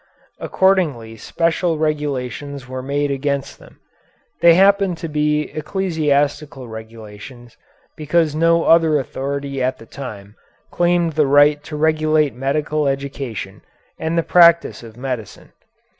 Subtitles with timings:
[0.39, 3.79] Accordingly special regulations were made against them.
[4.41, 7.55] They happen to be ecclesiastical regulations,
[7.95, 10.33] because no other authority at that time
[10.71, 13.61] claimed the right to regulate medical education
[13.99, 15.51] and the practice of medicine.